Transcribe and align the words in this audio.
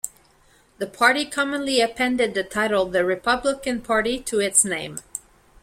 The 0.79 0.87
party 0.87 1.27
commonly 1.27 1.79
appended 1.79 2.33
the 2.33 2.43
title 2.43 2.87
"The 2.87 3.05
Republican 3.05 3.81
Party" 3.83 4.19
to 4.21 4.39
its 4.39 4.65
name. 4.65 4.97